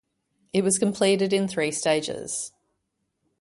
[0.51, 2.51] It was completed in three stages.